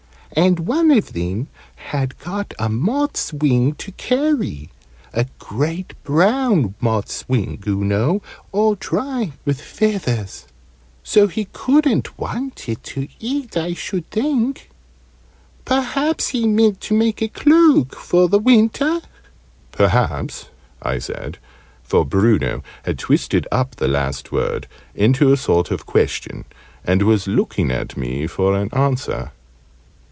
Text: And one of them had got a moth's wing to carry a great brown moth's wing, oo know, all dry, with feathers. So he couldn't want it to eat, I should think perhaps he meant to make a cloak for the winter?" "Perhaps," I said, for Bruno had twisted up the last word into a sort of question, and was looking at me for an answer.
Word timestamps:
And 0.33 0.59
one 0.59 0.91
of 0.91 1.11
them 1.11 1.49
had 1.89 2.17
got 2.19 2.53
a 2.57 2.69
moth's 2.69 3.33
wing 3.33 3.73
to 3.73 3.91
carry 3.91 4.69
a 5.11 5.25
great 5.39 5.91
brown 6.05 6.73
moth's 6.79 7.27
wing, 7.27 7.61
oo 7.67 7.83
know, 7.83 8.21
all 8.53 8.75
dry, 8.75 9.33
with 9.43 9.59
feathers. 9.59 10.47
So 11.03 11.27
he 11.27 11.49
couldn't 11.51 12.17
want 12.17 12.69
it 12.69 12.81
to 12.95 13.09
eat, 13.19 13.57
I 13.57 13.73
should 13.73 14.09
think 14.09 14.69
perhaps 15.65 16.29
he 16.29 16.47
meant 16.47 16.79
to 16.83 16.93
make 16.93 17.21
a 17.21 17.27
cloak 17.27 17.93
for 17.95 18.29
the 18.29 18.39
winter?" 18.39 19.01
"Perhaps," 19.73 20.47
I 20.81 20.97
said, 20.99 21.39
for 21.83 22.05
Bruno 22.05 22.63
had 22.85 22.97
twisted 22.97 23.49
up 23.51 23.75
the 23.75 23.89
last 23.89 24.31
word 24.31 24.67
into 24.95 25.33
a 25.33 25.37
sort 25.37 25.71
of 25.71 25.85
question, 25.85 26.45
and 26.85 27.01
was 27.03 27.27
looking 27.27 27.69
at 27.69 27.97
me 27.97 28.27
for 28.27 28.55
an 28.55 28.69
answer. 28.71 29.33